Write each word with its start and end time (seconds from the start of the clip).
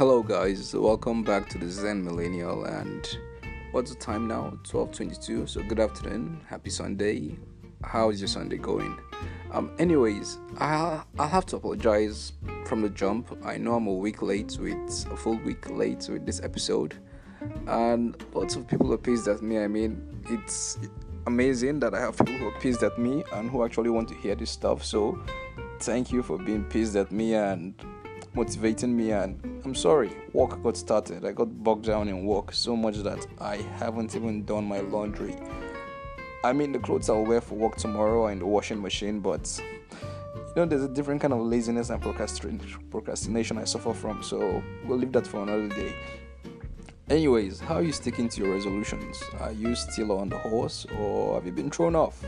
Hello, 0.00 0.22
guys. 0.22 0.74
Welcome 0.74 1.22
back 1.22 1.46
to 1.50 1.58
the 1.58 1.68
Zen 1.68 2.02
Millennial. 2.02 2.64
And 2.64 3.06
what's 3.72 3.90
the 3.90 3.98
time 3.98 4.26
now? 4.26 4.58
12:22. 4.62 5.46
So 5.46 5.62
good 5.62 5.78
afternoon. 5.78 6.40
Happy 6.48 6.70
Sunday. 6.70 7.36
How 7.84 8.08
is 8.08 8.18
your 8.18 8.28
Sunday 8.28 8.56
going? 8.56 8.98
Um. 9.52 9.70
Anyways, 9.78 10.38
I 10.56 11.02
I 11.18 11.26
have 11.26 11.44
to 11.48 11.56
apologize 11.56 12.32
from 12.64 12.80
the 12.80 12.88
jump. 12.88 13.36
I 13.44 13.58
know 13.58 13.74
I'm 13.74 13.88
a 13.88 13.92
week 13.92 14.22
late 14.22 14.56
with 14.58 15.06
a 15.10 15.16
full 15.18 15.36
week 15.44 15.68
late 15.68 16.08
with 16.08 16.24
this 16.24 16.40
episode, 16.42 16.94
and 17.66 18.16
lots 18.32 18.56
of 18.56 18.66
people 18.66 18.94
are 18.94 19.02
pissed 19.06 19.28
at 19.28 19.42
me. 19.42 19.58
I 19.58 19.68
mean, 19.68 20.00
it's 20.30 20.78
amazing 21.26 21.78
that 21.80 21.92
I 21.92 22.00
have 22.00 22.16
people 22.16 22.38
who 22.38 22.48
are 22.48 22.58
pissed 22.58 22.82
at 22.82 22.98
me 22.98 23.22
and 23.34 23.50
who 23.50 23.66
actually 23.66 23.90
want 23.90 24.08
to 24.08 24.14
hear 24.14 24.34
this 24.34 24.50
stuff. 24.50 24.82
So, 24.82 25.22
thank 25.80 26.10
you 26.10 26.22
for 26.22 26.38
being 26.38 26.64
pissed 26.64 26.96
at 26.96 27.12
me 27.12 27.34
and 27.34 27.74
motivating 28.34 28.96
me 28.96 29.12
and 29.12 29.60
I'm 29.64 29.74
sorry, 29.74 30.10
work 30.32 30.62
got 30.62 30.76
started. 30.76 31.24
I 31.24 31.32
got 31.32 31.62
bogged 31.62 31.86
down 31.86 32.08
in 32.08 32.24
work 32.24 32.52
so 32.52 32.76
much 32.76 32.96
that 32.98 33.26
I 33.40 33.56
haven't 33.78 34.14
even 34.14 34.44
done 34.44 34.64
my 34.64 34.80
laundry. 34.80 35.36
I 36.42 36.52
mean 36.52 36.72
the 36.72 36.78
clothes 36.78 37.10
I'll 37.10 37.24
wear 37.24 37.40
for 37.40 37.56
work 37.56 37.76
tomorrow 37.76 38.26
are 38.26 38.32
in 38.32 38.38
the 38.38 38.46
washing 38.46 38.80
machine, 38.80 39.20
but 39.20 39.60
you 40.32 40.52
know 40.56 40.64
there's 40.64 40.84
a 40.84 40.88
different 40.88 41.20
kind 41.20 41.34
of 41.34 41.40
laziness 41.40 41.90
and 41.90 42.00
procrastination 42.00 43.58
I 43.58 43.64
suffer 43.64 43.92
from, 43.92 44.22
so 44.22 44.62
we'll 44.86 44.98
leave 44.98 45.12
that 45.12 45.26
for 45.26 45.42
another 45.42 45.68
day. 45.68 45.94
Anyways, 47.10 47.58
how 47.58 47.74
are 47.74 47.82
you 47.82 47.92
sticking 47.92 48.28
to 48.28 48.42
your 48.42 48.54
resolutions? 48.54 49.22
Are 49.40 49.52
you 49.52 49.74
still 49.74 50.12
on 50.12 50.28
the 50.28 50.38
horse 50.38 50.86
or 50.96 51.34
have 51.34 51.44
you 51.44 51.52
been 51.52 51.68
thrown 51.68 51.96
off? 51.96 52.24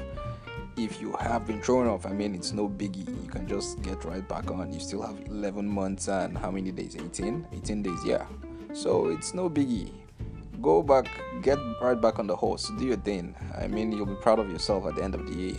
If 0.77 1.01
you 1.01 1.12
have 1.21 1.47
been 1.47 1.61
thrown 1.61 1.87
off, 1.87 2.07
I 2.07 2.12
mean, 2.12 2.35
it's 2.35 2.53
no 2.53 2.69
biggie. 2.69 3.07
You 3.23 3.29
can 3.29 3.47
just 3.47 3.83
get 3.83 4.05
right 4.05 4.27
back 4.27 4.51
on. 4.51 4.73
You 4.73 4.80
still 4.80 5.02
have 5.02 5.19
11 5.27 5.66
months 5.66 6.09
and 6.09 6.37
how 6.37 6.51
many 6.51 6.73
days? 6.73 6.96
18? 6.96 7.49
18 7.52 7.83
days, 7.83 7.99
yeah. 8.05 8.27
So 8.73 9.09
it's 9.09 9.35
no 9.35 9.51
biggie. 9.51 9.91
Go 10.61 10.83
back, 10.83 11.09
get 11.43 11.59
right 11.80 12.01
back 12.01 12.19
on 12.19 12.27
the 12.27 12.37
horse, 12.37 12.71
do 12.79 12.87
your 12.87 12.96
thing. 12.96 13.35
I 13.59 13.66
mean, 13.66 13.93
you'll 13.93 14.07
be 14.07 14.15
proud 14.15 14.38
of 14.38 14.49
yourself 14.51 14.87
at 14.87 14.95
the 14.95 15.02
end 15.02 15.15
of 15.15 15.27
the 15.27 15.35
year. 15.35 15.57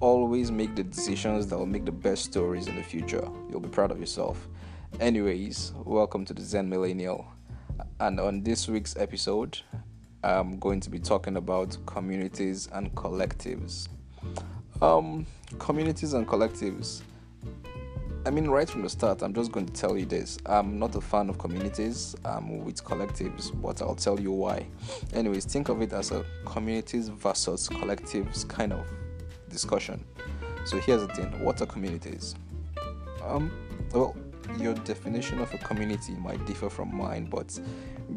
Always 0.00 0.50
make 0.50 0.76
the 0.76 0.84
decisions 0.84 1.46
that 1.48 1.58
will 1.58 1.66
make 1.66 1.84
the 1.84 1.92
best 1.92 2.24
stories 2.24 2.66
in 2.68 2.76
the 2.76 2.82
future. 2.82 3.26
You'll 3.50 3.60
be 3.60 3.68
proud 3.68 3.90
of 3.90 3.98
yourself. 3.98 4.48
Anyways, 5.00 5.72
welcome 5.84 6.24
to 6.26 6.34
the 6.34 6.42
Zen 6.42 6.68
Millennial. 6.68 7.26
And 8.00 8.20
on 8.20 8.42
this 8.42 8.68
week's 8.68 8.96
episode, 8.96 9.58
I'm 10.22 10.58
going 10.58 10.80
to 10.80 10.90
be 10.90 10.98
talking 10.98 11.36
about 11.36 11.76
communities 11.86 12.68
and 12.72 12.94
collectives. 12.94 13.88
Um, 14.82 15.26
communities 15.58 16.14
and 16.14 16.26
collectives. 16.26 17.02
I 18.26 18.30
mean, 18.30 18.48
right 18.48 18.68
from 18.68 18.82
the 18.82 18.88
start, 18.88 19.22
I'm 19.22 19.34
just 19.34 19.52
going 19.52 19.66
to 19.66 19.72
tell 19.72 19.98
you 19.98 20.06
this. 20.06 20.38
I'm 20.46 20.78
not 20.78 20.94
a 20.94 21.00
fan 21.00 21.28
of 21.28 21.38
communities. 21.38 22.16
I'm 22.24 22.64
with 22.64 22.82
collectives, 22.82 23.50
but 23.60 23.82
I'll 23.82 23.94
tell 23.94 24.18
you 24.18 24.32
why. 24.32 24.66
Anyways, 25.12 25.44
think 25.44 25.68
of 25.68 25.82
it 25.82 25.92
as 25.92 26.10
a 26.10 26.24
communities 26.46 27.08
versus 27.08 27.68
collectives 27.68 28.48
kind 28.48 28.72
of 28.72 28.86
discussion. 29.50 30.02
So 30.64 30.78
here's 30.78 31.06
the 31.06 31.14
thing: 31.14 31.44
what 31.44 31.60
are 31.60 31.66
communities? 31.66 32.34
Um, 33.22 33.52
well, 33.92 34.16
your 34.58 34.74
definition 34.74 35.40
of 35.40 35.52
a 35.52 35.58
community 35.58 36.14
might 36.14 36.44
differ 36.46 36.70
from 36.70 36.96
mine, 36.96 37.26
but 37.30 37.58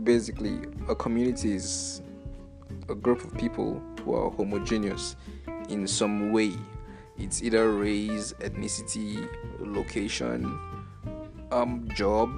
basically, 0.04 0.62
a 0.88 0.96
community 0.96 1.54
is 1.54 2.02
a 2.90 2.96
group 2.96 3.26
of 3.26 3.38
people 3.38 3.82
who 4.04 4.16
are 4.16 4.32
homogeneous 4.32 5.18
in 5.70 5.88
some 5.88 6.32
way. 6.32 6.54
It's 7.18 7.42
either 7.42 7.72
race, 7.72 8.34
ethnicity, 8.40 9.28
location, 9.60 10.60
um, 11.52 11.88
job, 11.96 12.30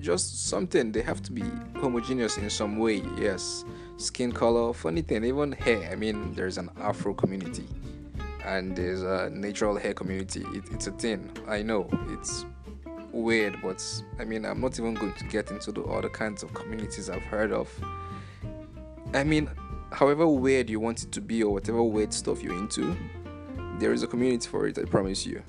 just 0.00 0.48
something. 0.48 0.90
They 0.92 1.02
have 1.02 1.22
to 1.22 1.32
be 1.32 1.44
homogeneous 1.76 2.36
in 2.36 2.50
some 2.50 2.78
way. 2.78 3.02
Yes, 3.16 3.64
skin 3.96 4.32
color, 4.32 4.72
funny 4.72 5.02
thing, 5.02 5.24
even 5.24 5.52
hair. 5.52 5.88
I 5.90 5.94
mean, 5.94 6.34
there's 6.34 6.58
an 6.58 6.70
Afro 6.80 7.14
community 7.14 7.66
and 8.44 8.76
there's 8.76 9.02
a 9.02 9.30
natural 9.30 9.76
hair 9.76 9.94
community. 9.94 10.44
It, 10.52 10.64
it's 10.72 10.86
a 10.86 10.92
thing. 10.92 11.30
I 11.46 11.62
know 11.62 11.88
it's 12.08 12.44
weird, 13.12 13.58
but 13.62 13.82
I 14.18 14.24
mean, 14.24 14.44
I'm 14.44 14.60
not 14.60 14.78
even 14.78 14.94
going 14.94 15.14
to 15.14 15.24
get 15.26 15.50
into 15.50 15.72
the 15.72 15.82
other 15.82 16.08
kinds 16.08 16.42
of 16.42 16.52
communities 16.54 17.08
I've 17.08 17.22
heard 17.22 17.52
of. 17.52 17.68
I 19.14 19.24
mean, 19.24 19.50
however 19.92 20.26
weird 20.26 20.70
you 20.70 20.80
want 20.80 21.02
it 21.04 21.12
to 21.12 21.20
be 21.20 21.42
or 21.42 21.52
whatever 21.52 21.82
weird 21.82 22.12
stuff 22.12 22.42
you're 22.42 22.58
into, 22.58 22.96
there 23.78 23.92
is 23.92 24.02
a 24.02 24.06
community 24.06 24.48
for 24.48 24.66
it, 24.66 24.78
I 24.78 24.84
promise 24.84 25.26
you. 25.26 25.42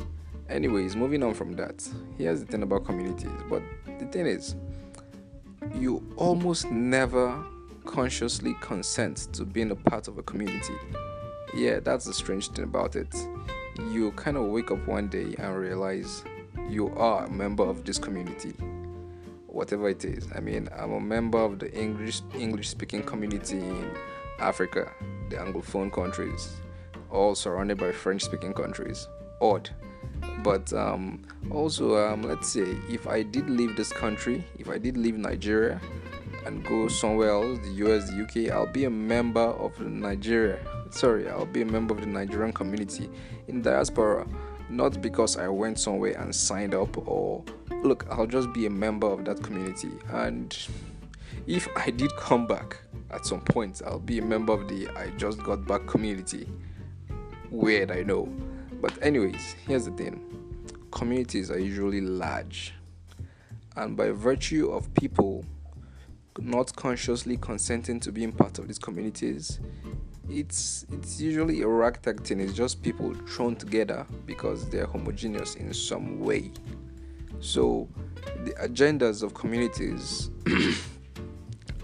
Anyways, 0.49 0.95
moving 0.95 1.23
on 1.23 1.33
from 1.33 1.53
that, 1.53 1.87
here's 2.17 2.41
the 2.41 2.45
thing 2.45 2.63
about 2.63 2.85
communities. 2.85 3.31
But 3.49 3.63
the 3.99 4.05
thing 4.05 4.27
is, 4.27 4.55
you 5.73 6.05
almost 6.17 6.69
never 6.69 7.43
consciously 7.85 8.55
consent 8.61 9.27
to 9.33 9.45
being 9.45 9.71
a 9.71 9.75
part 9.75 10.07
of 10.07 10.17
a 10.17 10.23
community. 10.23 10.75
Yeah, 11.55 11.79
that's 11.79 12.05
the 12.05 12.13
strange 12.13 12.49
thing 12.49 12.65
about 12.65 12.95
it. 12.95 13.13
You 13.91 14.11
kind 14.11 14.37
of 14.37 14.45
wake 14.45 14.71
up 14.71 14.85
one 14.87 15.07
day 15.07 15.35
and 15.37 15.57
realize 15.57 16.23
you 16.69 16.89
are 16.95 17.25
a 17.25 17.29
member 17.29 17.63
of 17.63 17.83
this 17.83 17.97
community 17.97 18.53
whatever 19.53 19.87
it 19.87 20.03
is. 20.03 20.27
I 20.35 20.39
mean, 20.39 20.67
I'm 20.75 20.91
a 20.91 20.99
member 20.99 21.37
of 21.37 21.59
the 21.59 21.71
English 21.79 22.21
English 22.33 22.69
speaking 22.69 23.03
community 23.03 23.59
in 23.59 23.95
Africa, 24.43 24.91
the 25.29 25.37
Anglophone 25.37 25.91
countries, 25.91 26.57
all 27.09 27.33
surrounded 27.33 27.77
by 27.77 27.91
French 27.91 28.23
speaking 28.23 28.53
countries. 28.53 29.07
Odd. 29.41 29.69
But 30.43 30.71
um, 30.73 31.25
also, 31.49 31.95
um, 31.95 32.23
let's 32.23 32.49
say, 32.49 32.75
if 32.89 33.07
I 33.07 33.23
did 33.23 33.49
leave 33.49 33.77
this 33.77 33.91
country, 33.93 34.43
if 34.59 34.69
I 34.69 34.77
did 34.77 34.97
leave 34.97 35.17
Nigeria 35.17 35.79
and 36.45 36.65
go 36.65 36.89
somewhere 36.89 37.29
else, 37.29 37.59
the 37.59 37.71
US, 37.85 38.09
the 38.09 38.23
UK, 38.23 38.51
I'll 38.53 38.71
be 38.71 38.83
a 38.85 38.89
member 38.89 39.39
of 39.39 39.79
Nigeria. 39.79 40.59
Sorry, 40.89 41.29
I'll 41.29 41.45
be 41.45 41.61
a 41.61 41.65
member 41.65 41.93
of 41.93 42.01
the 42.01 42.07
Nigerian 42.07 42.51
community 42.51 43.09
in 43.47 43.61
diaspora. 43.61 44.27
Not 44.69 45.01
because 45.01 45.37
I 45.37 45.47
went 45.47 45.79
somewhere 45.79 46.13
and 46.19 46.33
signed 46.33 46.73
up, 46.73 47.07
or 47.07 47.43
look, 47.83 48.05
I'll 48.09 48.27
just 48.27 48.51
be 48.53 48.65
a 48.65 48.69
member 48.69 49.07
of 49.07 49.23
that 49.25 49.41
community. 49.41 49.91
And 50.09 50.55
if 51.47 51.67
I 51.75 51.89
did 51.89 52.15
come 52.15 52.47
back, 52.47 52.77
at 53.11 53.25
some 53.25 53.41
point 53.41 53.81
I'll 53.85 53.99
be 53.99 54.19
a 54.19 54.25
member 54.25 54.53
of 54.53 54.67
the 54.67 54.87
I 54.97 55.09
just 55.17 55.41
got 55.43 55.67
back 55.67 55.85
community. 55.87 56.47
Weird, 57.51 57.91
I 57.91 58.03
know. 58.03 58.25
But, 58.81 59.01
anyways, 59.01 59.55
here's 59.65 59.85
the 59.85 59.91
thing 59.91 60.21
communities 60.91 61.49
are 61.49 61.59
usually 61.59 62.01
large, 62.01 62.73
and 63.75 63.97
by 63.97 64.09
virtue 64.09 64.69
of 64.71 64.93
people 64.93 65.45
not 66.39 66.75
consciously 66.75 67.37
consenting 67.37 67.99
to 67.99 68.11
being 68.11 68.31
part 68.31 68.59
of 68.59 68.67
these 68.67 68.79
communities, 68.79 69.59
it's 70.29 70.85
it's 70.91 71.19
usually 71.19 71.61
a 71.61 71.67
ragtag 71.67 72.23
thing. 72.23 72.39
It's 72.39 72.53
just 72.53 72.81
people 72.81 73.13
thrown 73.27 73.55
together 73.55 74.05
because 74.25 74.69
they're 74.69 74.85
homogeneous 74.85 75.55
in 75.55 75.73
some 75.73 76.19
way. 76.19 76.51
So 77.39 77.87
the 78.43 78.51
agendas 78.51 79.21
of 79.21 79.33
communities 79.33 80.29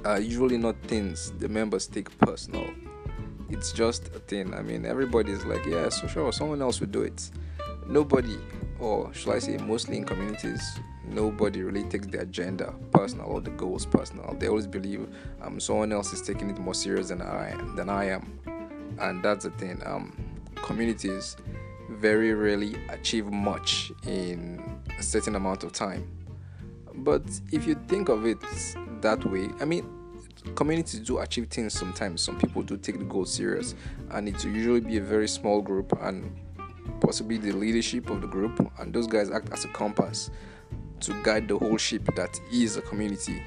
are 0.05 0.19
usually 0.19 0.57
not 0.57 0.75
things 0.83 1.31
the 1.39 1.49
members 1.49 1.87
take 1.87 2.15
personal. 2.19 2.69
It's 3.49 3.71
just 3.71 4.07
a 4.15 4.19
thing. 4.19 4.53
I 4.53 4.61
mean, 4.61 4.85
everybody's 4.85 5.43
like, 5.45 5.65
yeah, 5.65 5.89
so 5.89 6.07
sure, 6.07 6.31
someone 6.31 6.61
else 6.61 6.79
will 6.79 6.87
do 6.87 7.01
it. 7.01 7.31
Nobody, 7.87 8.37
or 8.79 9.11
should 9.13 9.33
I 9.33 9.39
say, 9.39 9.57
mostly 9.57 9.97
in 9.97 10.05
communities, 10.05 10.79
nobody 11.07 11.63
really 11.63 11.83
takes 11.83 12.07
the 12.07 12.21
agenda 12.21 12.73
personal 12.91 13.25
or 13.25 13.41
the 13.41 13.49
goals 13.51 13.85
personal. 13.85 14.35
They 14.37 14.47
always 14.47 14.67
believe 14.67 15.07
um, 15.41 15.59
someone 15.59 15.91
else 15.91 16.13
is 16.13 16.21
taking 16.21 16.49
it 16.49 16.59
more 16.59 16.75
serious 16.75 17.09
than 17.09 17.21
I 17.21 17.49
am, 17.49 17.75
than 17.75 17.89
I 17.89 18.05
am, 18.05 18.39
and 18.99 19.23
that's 19.23 19.45
the 19.45 19.51
thing. 19.51 19.81
Um, 19.85 20.15
communities 20.55 21.35
very 21.89 22.33
rarely 22.33 22.75
achieve 22.89 23.31
much 23.31 23.91
in 24.05 24.79
a 24.97 25.03
certain 25.03 25.35
amount 25.35 25.63
of 25.63 25.71
time. 25.71 26.07
But 26.93 27.23
if 27.51 27.65
you 27.65 27.75
think 27.87 28.09
of 28.09 28.25
it 28.25 28.37
that 29.01 29.25
way. 29.25 29.49
I 29.59 29.65
mean, 29.65 29.85
communities 30.55 30.99
do 31.01 31.19
achieve 31.19 31.47
things 31.47 31.73
sometimes. 31.73 32.21
Some 32.21 32.37
people 32.37 32.61
do 32.61 32.77
take 32.77 32.99
the 32.99 33.05
goal 33.05 33.25
serious, 33.25 33.75
and 34.11 34.27
it 34.27 34.43
will 34.43 34.51
usually 34.51 34.79
be 34.81 34.97
a 34.97 35.01
very 35.01 35.27
small 35.27 35.61
group 35.61 35.97
and 36.01 36.35
possibly 37.01 37.37
the 37.37 37.51
leadership 37.51 38.09
of 38.09 38.21
the 38.21 38.27
group, 38.27 38.71
and 38.79 38.93
those 38.93 39.07
guys 39.07 39.29
act 39.31 39.51
as 39.51 39.65
a 39.65 39.67
compass 39.69 40.31
to 41.01 41.13
guide 41.23 41.47
the 41.47 41.57
whole 41.57 41.77
ship 41.77 42.03
that 42.15 42.39
is 42.51 42.77
a 42.77 42.81
community. 42.81 43.41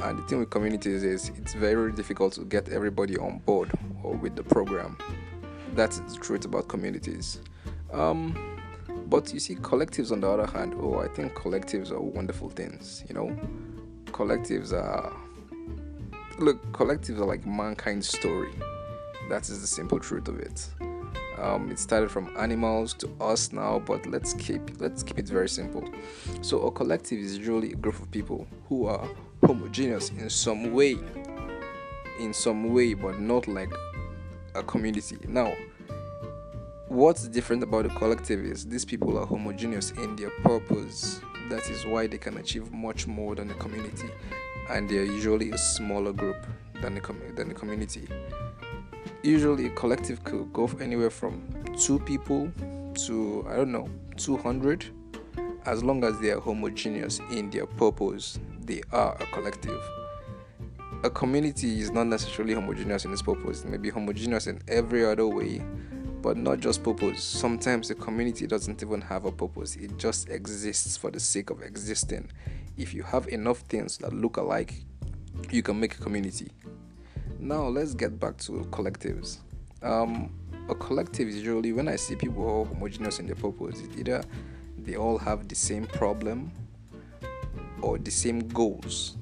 And 0.00 0.18
the 0.18 0.22
thing 0.22 0.38
with 0.38 0.50
communities 0.50 1.02
is 1.02 1.30
it's 1.36 1.54
very 1.54 1.92
difficult 1.92 2.32
to 2.34 2.44
get 2.44 2.68
everybody 2.70 3.16
on 3.18 3.38
board 3.40 3.70
or 4.02 4.14
with 4.14 4.36
the 4.36 4.42
program. 4.42 4.96
That's 5.74 6.00
the 6.00 6.18
truth 6.18 6.44
about 6.44 6.68
communities. 6.68 7.40
Um, 7.92 8.58
but 9.06 9.32
you 9.34 9.40
see, 9.40 9.56
collectives 9.56 10.12
on 10.12 10.20
the 10.20 10.28
other 10.28 10.46
hand, 10.46 10.74
oh, 10.78 11.00
I 11.00 11.08
think 11.08 11.34
collectives 11.34 11.90
are 11.90 12.00
wonderful 12.00 12.48
things, 12.48 13.04
you 13.08 13.14
know 13.14 13.36
collectives 14.12 14.72
are 14.72 15.12
look 16.38 16.60
collectives 16.72 17.18
are 17.18 17.26
like 17.26 17.46
mankind's 17.46 18.08
story 18.08 18.52
that 19.28 19.48
is 19.48 19.60
the 19.60 19.66
simple 19.66 19.98
truth 19.98 20.28
of 20.28 20.38
it 20.38 20.68
Um, 21.38 21.70
it 21.70 21.78
started 21.78 22.10
from 22.10 22.32
animals 22.38 22.94
to 22.94 23.10
us 23.20 23.52
now, 23.52 23.80
but 23.80 24.06
let's 24.06 24.32
keep 24.34 24.80
let's 24.80 25.02
keep 25.02 25.18
it 25.18 25.26
very 25.26 25.48
simple. 25.48 25.82
So 26.40 26.60
a 26.66 26.70
collective 26.70 27.18
is 27.18 27.36
usually 27.36 27.72
a 27.72 27.76
group 27.76 27.98
of 27.98 28.10
people 28.10 28.46
who 28.68 28.86
are 28.86 29.08
homogeneous 29.44 30.10
in 30.10 30.30
some 30.30 30.72
way, 30.72 30.96
in 32.20 32.32
some 32.32 32.72
way, 32.72 32.94
but 32.94 33.18
not 33.18 33.48
like 33.48 33.72
a 34.54 34.62
community. 34.62 35.16
Now, 35.26 35.52
what's 36.86 37.26
different 37.26 37.62
about 37.64 37.86
a 37.86 37.88
collective 37.88 38.40
is 38.44 38.66
these 38.66 38.84
people 38.84 39.18
are 39.18 39.26
homogeneous 39.26 39.90
in 39.92 40.14
their 40.14 40.30
purpose. 40.44 41.20
That 41.48 41.68
is 41.70 41.84
why 41.84 42.06
they 42.06 42.18
can 42.18 42.36
achieve 42.38 42.72
much 42.72 43.06
more 43.06 43.34
than 43.34 43.50
a 43.50 43.54
community, 43.54 44.08
and 44.70 44.88
they 44.88 44.98
are 44.98 45.04
usually 45.04 45.50
a 45.50 45.58
smaller 45.58 46.12
group 46.12 46.46
than 46.80 46.94
the 46.94 47.00
com- 47.00 47.20
than 47.34 47.48
the 47.48 47.54
community. 47.54 48.08
Usually, 49.22 49.66
a 49.66 49.70
collective 49.70 50.24
could 50.24 50.52
go 50.52 50.70
anywhere 50.80 51.10
from 51.10 51.42
two 51.78 51.98
people 52.00 52.50
to 53.06 53.46
I 53.48 53.56
don't 53.56 53.72
know 53.72 53.88
200, 54.16 54.86
as 55.66 55.82
long 55.82 56.04
as 56.04 56.18
they 56.20 56.30
are 56.30 56.40
homogeneous 56.40 57.20
in 57.30 57.50
their 57.50 57.66
purpose. 57.66 58.38
They 58.64 58.82
are 58.92 59.14
a 59.20 59.26
collective. 59.26 59.80
A 61.04 61.10
community 61.10 61.80
is 61.80 61.90
not 61.90 62.06
necessarily 62.06 62.54
homogeneous 62.54 63.04
in 63.04 63.12
its 63.12 63.22
purpose. 63.22 63.64
It 63.64 63.68
may 63.70 63.76
be 63.76 63.90
homogeneous 63.90 64.46
in 64.46 64.60
every 64.68 65.04
other 65.04 65.26
way, 65.26 65.60
but 66.22 66.36
not 66.36 66.60
just 66.60 66.82
purpose. 66.82 67.22
Sometimes 67.22 67.90
a 67.90 67.94
community 67.94 68.46
doesn't 68.46 68.82
even 68.82 69.00
have 69.00 69.24
a 69.24 69.32
purpose, 69.32 69.76
it 69.76 69.98
just 69.98 70.28
exists 70.28 70.96
for 70.96 71.10
the 71.10 71.20
sake 71.20 71.50
of 71.50 71.62
existing. 71.62 72.30
If 72.78 72.94
you 72.94 73.02
have 73.02 73.28
enough 73.28 73.58
things 73.58 73.98
that 73.98 74.12
look 74.12 74.36
alike, 74.36 74.84
you 75.50 75.62
can 75.62 75.78
make 75.78 75.94
a 75.96 75.98
community. 75.98 76.50
Now, 77.38 77.66
let's 77.66 77.92
get 77.92 78.20
back 78.20 78.38
to 78.38 78.52
collectives. 78.70 79.38
Um, 79.82 80.32
a 80.68 80.74
collective 80.74 81.28
is 81.28 81.36
usually 81.36 81.72
when 81.72 81.88
I 81.88 81.96
see 81.96 82.14
people 82.14 82.46
all 82.46 82.64
homogeneous 82.64 83.18
in 83.18 83.26
their 83.26 83.34
purpose, 83.34 83.80
it's 83.80 83.98
either 83.98 84.22
they 84.78 84.96
all 84.96 85.18
have 85.18 85.48
the 85.48 85.54
same 85.56 85.86
problem 85.86 86.52
or 87.80 87.98
the 87.98 88.10
same 88.10 88.46
goals 88.48 89.16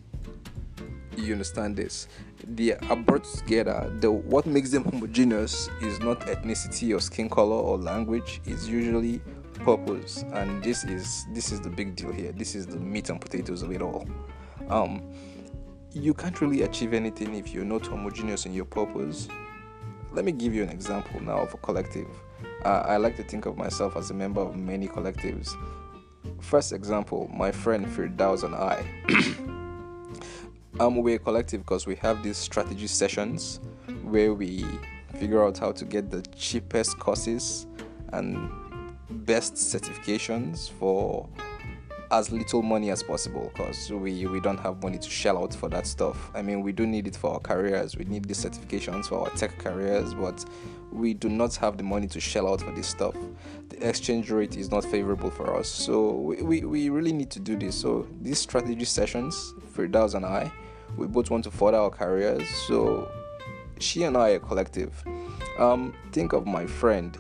you 1.17 1.33
understand 1.33 1.77
this. 1.77 2.09
They 2.47 2.75
are 2.75 2.97
brought 2.97 3.25
together 3.25 3.93
the 4.01 4.11
what 4.11 4.47
makes 4.47 4.71
them 4.71 4.85
homogeneous 4.85 5.69
is 5.83 6.01
not 6.01 6.21
ethnicity 6.21 6.97
or 6.97 7.01
skin 7.01 7.29
color 7.29 7.57
or 7.57 7.79
language 7.79 8.41
it's 8.45 8.67
usually 8.67 9.21
purpose. 9.55 10.25
And 10.33 10.63
this 10.63 10.85
is 10.85 11.27
this 11.33 11.53
is 11.53 11.61
the 11.61 11.71
big 11.71 11.97
deal 11.97 12.13
here. 12.13 12.33
This 12.33 12.55
is 12.55 12.67
the 12.67 12.79
meat 12.79 13.11
and 13.11 13.21
potatoes 13.21 13.63
of 13.63 13.71
it 13.73 13.83
all. 13.83 14.07
Um 14.69 15.13
you 15.93 16.15
can't 16.15 16.41
really 16.41 16.63
achieve 16.63 16.95
anything 16.95 17.35
if 17.35 17.53
you're 17.53 17.65
not 17.65 17.85
homogeneous 17.85 18.47
in 18.47 18.55
your 18.55 18.65
purpose. 18.65 19.29
Let 20.13 20.25
me 20.25 20.33
give 20.33 20.55
you 20.55 20.63
an 20.63 20.69
example 20.69 21.21
now 21.21 21.39
of 21.39 21.53
a 21.55 21.57
collective. 21.59 22.09
Uh, 22.65 22.85
i 22.87 22.97
like 22.97 23.17
to 23.17 23.23
think 23.23 23.47
of 23.47 23.57
myself 23.57 23.97
as 23.97 24.11
a 24.11 24.15
member 24.15 24.41
of 24.41 24.57
many 24.57 24.87
collectives. 24.87 25.51
First 26.41 26.73
example 26.73 27.29
my 27.35 27.51
friend 27.51 27.87
firdaus 27.87 28.45
and 28.45 28.55
i 28.55 28.85
Um, 30.81 30.97
we're 30.97 31.17
a 31.17 31.19
collective 31.19 31.61
because 31.61 31.87
we 31.87 31.95
have 31.97 32.23
these 32.23 32.39
strategy 32.39 32.87
sessions 32.87 33.61
where 34.03 34.33
we 34.33 34.65
figure 35.19 35.45
out 35.45 35.59
how 35.59 35.73
to 35.73 35.85
get 35.85 36.11
the 36.11 36.23
cheapest 36.35 36.99
courses 36.99 37.67
and 38.15 38.51
best 39.11 39.57
certifications 39.57 40.71
for 40.71 41.29
as 42.11 42.33
little 42.33 42.63
money 42.63 42.91
as 42.91 43.03
possible 43.03 43.53
because 43.53 43.93
we, 43.93 44.25
we 44.25 44.41
don't 44.41 44.59
have 44.59 44.83
money 44.83 44.97
to 44.97 45.11
shell 45.11 45.37
out 45.37 45.55
for 45.55 45.69
that 45.69 45.87
stuff. 45.87 46.31
I 46.35 46.41
mean, 46.41 46.63
we 46.63 46.73
do 46.73 46.87
need 46.87 47.07
it 47.07 47.15
for 47.15 47.35
our 47.35 47.41
careers, 47.41 47.99
we 47.99 48.07
need 48.07 48.25
these 48.25 48.43
certifications 48.43 49.05
for 49.05 49.21
our 49.21 49.37
tech 49.37 49.59
careers, 49.59 50.15
but 50.15 50.43
we 50.91 51.13
do 51.13 51.29
not 51.29 51.55
have 51.57 51.77
the 51.77 51.85
money 51.85 52.07
to 52.07 52.21
shell 52.21 52.51
out 52.51 52.63
for 52.63 52.73
this 52.73 52.89
stuff. 52.89 53.15
The 53.69 53.87
exchange 53.87 54.31
rate 54.31 54.57
is 54.57 54.71
not 54.71 54.87
favorable 54.87 55.31
for 55.31 55.55
us, 55.55 55.69
so 55.69 56.11
we, 56.13 56.41
we, 56.41 56.61
we 56.63 56.89
really 56.89 57.13
need 57.13 57.31
to 57.33 57.39
do 57.39 57.55
this. 57.55 57.79
So, 57.79 58.09
these 58.23 58.39
strategy 58.39 58.87
sessions, 58.87 59.55
Firdaus 59.75 60.15
and 60.15 60.25
I, 60.25 60.51
we 60.97 61.07
both 61.07 61.31
want 61.31 61.45
to 61.45 61.51
further 61.51 61.79
our 61.79 61.91
careers. 61.91 62.49
So 62.67 63.11
she 63.79 64.05
and 64.05 64.17
I 64.17 64.31
are 64.31 64.39
collective. 64.39 65.03
Um, 65.59 65.95
think 66.13 66.33
of 66.33 66.47
my 66.47 66.67
friend, 66.67 67.17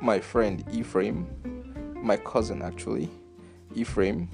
my 0.00 0.20
friend 0.20 0.64
Ephraim, 0.72 1.26
my 1.94 2.16
cousin 2.16 2.62
actually, 2.62 3.08
Ephraim, 3.74 4.28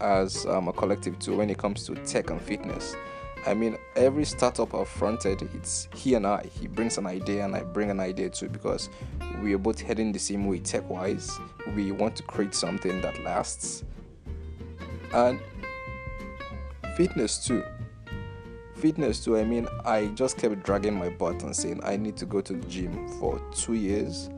as 0.00 0.46
um, 0.46 0.68
a 0.68 0.72
collective 0.72 1.18
too 1.18 1.36
when 1.36 1.50
it 1.50 1.58
comes 1.58 1.84
to 1.86 1.94
tech 2.04 2.30
and 2.30 2.40
fitness. 2.40 2.94
I 3.46 3.54
mean, 3.54 3.78
every 3.94 4.24
startup 4.24 4.74
I've 4.74 4.88
fronted, 4.88 5.48
it's 5.54 5.88
he 5.94 6.14
and 6.14 6.26
I. 6.26 6.44
He 6.60 6.66
brings 6.66 6.98
an 6.98 7.06
idea, 7.06 7.44
and 7.44 7.54
I 7.54 7.62
bring 7.62 7.90
an 7.90 8.00
idea 8.00 8.28
too 8.28 8.48
because 8.48 8.90
we 9.40 9.54
are 9.54 9.58
both 9.58 9.80
heading 9.80 10.10
the 10.10 10.18
same 10.18 10.46
way 10.46 10.58
tech 10.58 10.88
wise. 10.90 11.38
We 11.76 11.92
want 11.92 12.16
to 12.16 12.24
create 12.24 12.54
something 12.54 13.00
that 13.02 13.22
lasts. 13.22 13.84
And 15.14 15.38
fitness 16.96 17.46
too 17.46 17.62
fitness 18.76 19.24
too. 19.24 19.36
I 19.36 19.44
mean 19.44 19.66
i 19.84 20.06
just 20.08 20.36
kept 20.36 20.62
dragging 20.62 20.94
my 20.94 21.08
butt 21.08 21.42
and 21.42 21.56
saying 21.56 21.80
i 21.82 21.96
need 21.96 22.16
to 22.18 22.26
go 22.26 22.40
to 22.40 22.52
the 22.52 22.66
gym 22.68 23.08
for 23.18 23.40
two 23.54 23.74
years. 23.74 24.30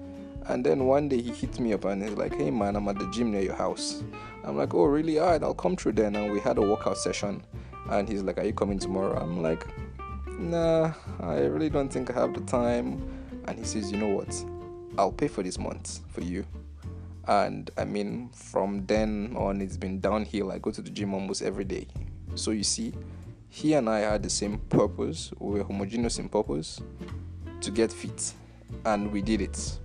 And 0.46 0.64
then 0.64 0.86
one 0.86 1.08
day 1.08 1.20
he 1.20 1.30
hit 1.30 1.60
me 1.60 1.74
up 1.74 1.84
and 1.84 2.02
he's 2.02 2.16
like 2.16 2.34
hey 2.34 2.50
man 2.50 2.76
i'm 2.76 2.88
at 2.88 2.98
the 2.98 3.10
gym 3.10 3.32
near 3.32 3.42
your 3.42 3.54
house. 3.54 4.02
I'm 4.44 4.56
like 4.56 4.74
oh 4.74 4.84
really? 4.84 5.18
All 5.18 5.30
right 5.30 5.42
i'll 5.42 5.54
come 5.54 5.76
through 5.76 5.92
then. 5.92 6.16
And 6.16 6.32
we 6.32 6.40
had 6.40 6.58
a 6.58 6.62
workout 6.62 6.96
session. 6.98 7.44
And 7.90 8.08
he's 8.08 8.22
like 8.22 8.38
are 8.38 8.44
you 8.44 8.52
coming 8.52 8.78
tomorrow? 8.78 9.18
I'm 9.20 9.42
like 9.42 9.66
nah 10.38 10.92
i 11.18 11.40
really 11.40 11.68
don't 11.68 11.88
think 11.88 12.10
i 12.10 12.12
have 12.14 12.32
the 12.32 12.40
time. 12.42 13.02
And 13.46 13.58
he 13.58 13.64
says 13.64 13.90
you 13.90 13.98
know 13.98 14.08
what? 14.08 14.44
I'll 14.96 15.12
pay 15.12 15.28
for 15.28 15.42
this 15.42 15.58
month 15.58 16.00
for 16.08 16.20
you. 16.20 16.46
And 17.26 17.70
i 17.76 17.84
mean 17.84 18.30
from 18.30 18.86
then 18.86 19.34
on 19.36 19.60
it's 19.60 19.76
been 19.76 20.00
downhill. 20.00 20.52
I 20.52 20.58
go 20.58 20.70
to 20.70 20.80
the 20.80 20.90
gym 20.90 21.12
almost 21.12 21.42
every 21.42 21.64
day. 21.64 21.88
So 22.36 22.52
you 22.52 22.62
see 22.62 22.94
he 23.48 23.74
and 23.74 23.88
I 23.88 24.00
had 24.00 24.22
the 24.22 24.30
same 24.30 24.58
purpose. 24.68 25.32
We 25.38 25.58
were 25.58 25.64
homogeneous 25.64 26.18
in 26.18 26.28
purpose 26.28 26.80
to 27.60 27.70
get 27.70 27.92
fit, 27.92 28.32
and 28.84 29.10
we 29.10 29.22
did 29.22 29.40
it. 29.40 29.78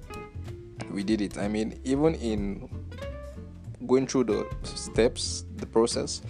We 0.91 1.03
did 1.03 1.21
it. 1.21 1.37
I 1.37 1.47
mean, 1.47 1.79
even 1.83 2.15
in 2.15 2.69
going 3.87 4.07
through 4.07 4.25
the 4.25 4.47
steps, 4.63 5.45
the 5.55 5.65
process, 5.65 6.21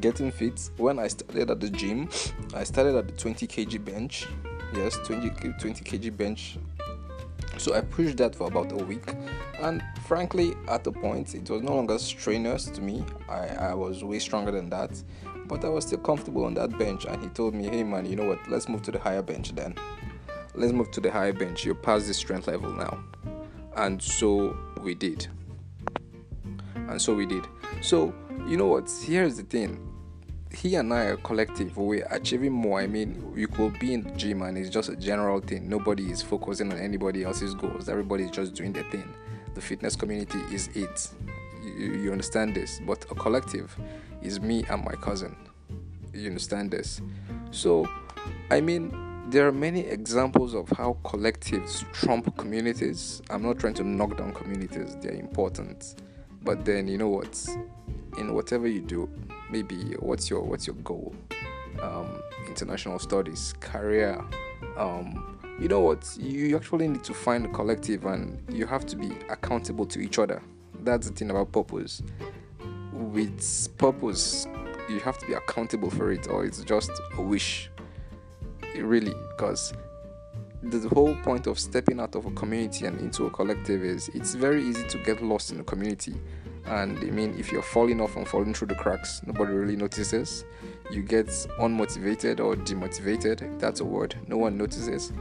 getting 0.00 0.30
fit, 0.32 0.70
when 0.76 0.98
I 0.98 1.08
started 1.08 1.50
at 1.50 1.60
the 1.60 1.70
gym, 1.70 2.08
I 2.54 2.64
started 2.64 2.96
at 2.96 3.06
the 3.06 3.12
20 3.12 3.46
kg 3.46 3.84
bench. 3.84 4.26
Yes, 4.74 4.98
20, 5.04 5.30
20 5.30 5.84
kg 5.84 6.16
bench. 6.16 6.58
So 7.58 7.74
I 7.74 7.82
pushed 7.82 8.16
that 8.16 8.34
for 8.34 8.48
about 8.48 8.72
a 8.72 8.84
week, 8.84 9.04
and 9.60 9.80
frankly, 10.08 10.54
at 10.68 10.82
the 10.82 10.90
point, 10.90 11.34
it 11.36 11.48
was 11.48 11.62
no 11.62 11.76
longer 11.76 11.98
strenuous 11.98 12.64
to 12.66 12.80
me. 12.80 13.04
I, 13.28 13.46
I 13.46 13.74
was 13.74 14.02
way 14.02 14.18
stronger 14.18 14.50
than 14.50 14.68
that 14.70 14.90
but 15.46 15.64
I 15.64 15.68
was 15.68 15.86
still 15.86 15.98
comfortable 15.98 16.44
on 16.44 16.54
that 16.54 16.76
bench, 16.78 17.04
and 17.04 17.22
he 17.22 17.28
told 17.28 17.54
me, 17.54 17.68
"Hey 17.68 17.82
man, 17.82 18.06
you 18.06 18.16
know 18.16 18.26
what? 18.26 18.38
Let's 18.48 18.68
move 18.68 18.82
to 18.82 18.90
the 18.90 18.98
higher 18.98 19.22
bench 19.22 19.54
then. 19.54 19.74
Let's 20.54 20.72
move 20.72 20.90
to 20.92 21.00
the 21.00 21.10
higher 21.10 21.32
bench. 21.32 21.64
You're 21.64 21.74
past 21.74 22.06
the 22.06 22.14
strength 22.14 22.46
level 22.46 22.72
now." 22.72 23.02
And 23.76 24.02
so 24.02 24.56
we 24.82 24.94
did. 24.94 25.26
And 26.76 27.00
so 27.00 27.14
we 27.14 27.26
did. 27.26 27.44
So 27.80 28.14
you 28.46 28.56
know 28.56 28.66
what? 28.66 28.90
Here's 29.04 29.36
the 29.36 29.42
thing. 29.42 29.90
He 30.52 30.76
and 30.76 30.94
I 30.94 31.06
are 31.06 31.16
collective. 31.16 31.76
We're 31.76 32.06
achieving 32.10 32.52
more. 32.52 32.80
I 32.80 32.86
mean, 32.86 33.32
you 33.34 33.48
could 33.48 33.76
be 33.80 33.92
in 33.92 34.02
the 34.02 34.10
gym 34.10 34.42
and 34.42 34.56
it's 34.56 34.70
just 34.70 34.88
a 34.88 34.94
general 34.94 35.40
thing. 35.40 35.68
Nobody 35.68 36.10
is 36.12 36.22
focusing 36.22 36.72
on 36.72 36.78
anybody 36.78 37.24
else's 37.24 37.54
goals. 37.54 37.88
Everybody's 37.88 38.30
just 38.30 38.54
doing 38.54 38.72
their 38.72 38.84
thing. 38.84 39.12
The 39.54 39.60
fitness 39.60 39.96
community 39.96 40.38
is 40.52 40.68
it. 40.74 41.10
You, 41.64 41.94
you 41.94 42.12
understand 42.12 42.54
this? 42.54 42.80
But 42.86 43.04
a 43.10 43.14
collective 43.14 43.76
is 44.24 44.40
me 44.40 44.64
and 44.68 44.82
my 44.84 44.94
cousin. 44.94 45.36
You 46.12 46.28
understand 46.28 46.70
this? 46.70 47.00
So, 47.50 47.88
I 48.50 48.60
mean, 48.60 48.94
there 49.30 49.46
are 49.46 49.52
many 49.52 49.80
examples 49.80 50.54
of 50.54 50.68
how 50.70 50.96
collectives 51.04 51.90
trump 51.92 52.36
communities. 52.36 53.22
I'm 53.30 53.42
not 53.42 53.58
trying 53.58 53.74
to 53.74 53.84
knock 53.84 54.16
down 54.16 54.32
communities, 54.32 54.96
they're 55.00 55.12
important. 55.12 56.02
But 56.42 56.64
then, 56.64 56.88
you 56.88 56.98
know 56.98 57.08
what? 57.08 57.46
In 58.18 58.34
whatever 58.34 58.66
you 58.66 58.80
do, 58.80 59.08
maybe 59.50 59.76
what's 59.98 60.28
your 60.30 60.42
what's 60.42 60.66
your 60.66 60.76
goal? 60.76 61.14
Um, 61.82 62.22
international 62.46 62.98
studies, 62.98 63.54
career. 63.60 64.22
Um, 64.76 65.38
you 65.58 65.68
know 65.68 65.80
what? 65.80 66.16
You 66.18 66.56
actually 66.56 66.88
need 66.88 67.04
to 67.04 67.14
find 67.14 67.46
a 67.46 67.48
collective, 67.48 68.04
and 68.04 68.42
you 68.52 68.66
have 68.66 68.86
to 68.86 68.96
be 68.96 69.12
accountable 69.30 69.86
to 69.86 70.00
each 70.00 70.18
other. 70.18 70.42
That's 70.80 71.08
the 71.08 71.14
thing 71.14 71.30
about 71.30 71.50
purpose 71.50 72.02
with 73.14 73.78
purpose 73.78 74.46
you 74.88 74.98
have 75.00 75.16
to 75.18 75.26
be 75.26 75.32
accountable 75.34 75.88
for 75.88 76.12
it 76.12 76.28
or 76.28 76.44
it's 76.44 76.62
just 76.64 76.90
a 77.16 77.22
wish. 77.22 77.70
Really 78.76 79.14
because 79.30 79.72
the 80.62 80.88
whole 80.88 81.14
point 81.22 81.46
of 81.46 81.58
stepping 81.58 82.00
out 82.00 82.16
of 82.16 82.26
a 82.26 82.30
community 82.32 82.86
and 82.86 82.98
into 83.00 83.26
a 83.26 83.30
collective 83.30 83.84
is 83.84 84.08
it's 84.14 84.34
very 84.34 84.64
easy 84.64 84.84
to 84.88 84.98
get 84.98 85.22
lost 85.22 85.52
in 85.52 85.60
a 85.60 85.64
community. 85.64 86.14
And 86.66 86.98
i 86.98 87.10
mean 87.10 87.38
if 87.38 87.52
you're 87.52 87.62
falling 87.62 88.00
off 88.00 88.16
and 88.16 88.26
falling 88.26 88.52
through 88.52 88.68
the 88.68 88.74
cracks 88.74 89.22
nobody 89.24 89.52
really 89.52 89.76
notices. 89.76 90.44
You 90.90 91.02
get 91.02 91.28
unmotivated 91.60 92.40
or 92.40 92.56
demotivated 92.56 93.60
that's 93.60 93.80
a 93.80 93.84
word 93.84 94.16
no 94.26 94.38
one 94.38 94.58
notices. 94.58 95.12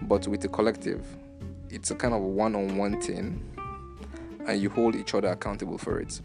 But 0.00 0.26
with 0.26 0.44
a 0.44 0.48
collective 0.48 1.04
it's 1.68 1.90
a 1.90 1.94
kind 1.94 2.14
of 2.14 2.22
one-on-one 2.22 3.00
thing 3.00 3.44
and 4.46 4.60
you 4.60 4.70
hold 4.70 4.96
each 4.96 5.14
other 5.14 5.28
accountable 5.28 5.78
for 5.78 6.00
it 6.00 6.20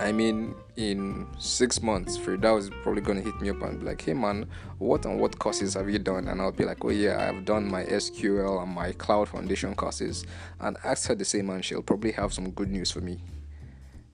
I 0.00 0.12
mean, 0.12 0.54
in 0.76 1.26
six 1.38 1.82
months, 1.82 2.18
Firdaus 2.18 2.60
is 2.60 2.70
probably 2.82 3.00
going 3.00 3.22
to 3.22 3.24
hit 3.24 3.40
me 3.40 3.50
up 3.50 3.62
and 3.62 3.80
be 3.80 3.86
like, 3.86 4.02
hey 4.02 4.12
man, 4.12 4.46
what 4.78 5.04
and 5.06 5.18
what 5.18 5.38
courses 5.38 5.74
have 5.74 5.88
you 5.88 5.98
done? 5.98 6.28
And 6.28 6.40
I'll 6.40 6.52
be 6.52 6.64
like, 6.64 6.84
oh 6.84 6.90
yeah, 6.90 7.28
I've 7.28 7.44
done 7.44 7.70
my 7.70 7.84
SQL 7.84 8.62
and 8.62 8.72
my 8.72 8.92
Cloud 8.92 9.28
Foundation 9.28 9.74
courses. 9.74 10.26
And 10.60 10.76
ask 10.84 11.08
her 11.08 11.14
the 11.14 11.24
same, 11.24 11.50
and 11.50 11.64
she'll 11.64 11.82
probably 11.82 12.12
have 12.12 12.32
some 12.32 12.50
good 12.50 12.70
news 12.70 12.90
for 12.90 13.00
me. 13.00 13.18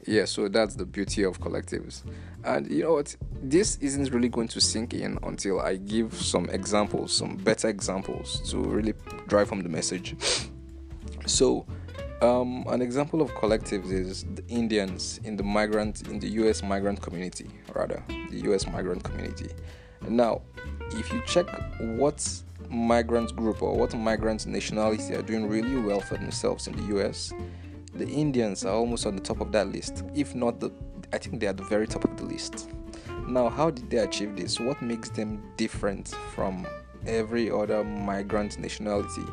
Yeah, 0.07 0.25
so 0.25 0.49
that's 0.49 0.75
the 0.75 0.85
beauty 0.85 1.23
of 1.23 1.41
collectives. 1.41 2.03
And 2.45 2.69
you 2.71 2.83
know 2.85 2.95
what? 2.95 3.15
This 3.41 3.77
isn't 3.77 4.13
really 4.13 4.29
going 4.29 4.49
to 4.49 4.61
sink 4.61 4.95
in 4.95 5.19
until 5.23 5.61
I 5.61 5.77
give 5.77 6.15
some 6.15 6.49
examples, 6.51 7.13
some 7.13 7.37
better 7.37 7.69
examples 7.69 8.41
to 8.51 8.59
really 8.59 8.95
drive 9.29 9.51
home 9.51 9.63
the 9.63 9.69
message. 9.69 10.17
So, 11.25 11.67
um, 12.23 12.65
an 12.69 12.81
example 12.81 13.21
of 13.21 13.33
collectives 13.35 13.91
is 13.91 14.25
the 14.35 14.47
Indians 14.49 15.21
in 15.25 15.37
the 15.37 15.43
migrant 15.43 16.09
in 16.09 16.19
the 16.19 16.29
U.S. 16.43 16.63
migrant 16.63 17.01
community, 17.03 17.51
rather 17.75 18.03
the 18.31 18.41
U.S. 18.45 18.67
migrant 18.67 19.03
community. 19.03 19.51
Now, 20.09 20.43
if 20.93 21.13
you 21.13 21.21
check 21.27 21.47
what 21.81 22.27
migrant 22.69 23.35
group 23.37 23.63
or 23.63 23.77
what 23.77 23.95
migrant 23.95 24.47
nationality 24.47 25.15
are 25.15 25.23
doing 25.23 25.49
really 25.49 25.77
well 25.77 26.01
for 26.01 26.17
themselves 26.17 26.67
in 26.69 26.77
the 26.77 26.85
U.S., 26.95 27.33
the 27.95 28.09
Indians 28.09 28.65
are 28.65 28.75
almost 28.75 29.05
on 29.05 29.17
the 29.17 29.23
top 29.23 29.41
of 29.41 29.53
that 29.53 29.69
list. 29.69 30.05
If 30.15 30.35
not 30.35 30.61
the, 30.61 30.71
I 31.13 31.19
think 31.19 31.41
they 31.41 31.47
are 31.47 31.53
the 31.53 31.65
very 31.65 31.87
top 31.87 32.05
of 32.05 32.17
the 32.17 32.25
list. 32.25 32.71
Now, 33.27 33.49
how 33.49 33.71
did 33.71 33.91
they 33.91 33.99
achieve 33.99 34.37
this? 34.37 34.59
What 34.59 34.81
makes 34.81 35.11
them 35.11 35.43
different 35.57 36.09
from 36.35 36.67
every 37.07 37.51
other 37.51 37.85
migrant 37.85 38.59
nationality? 38.59 39.25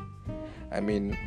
I 0.71 0.79
mean, 0.79 1.17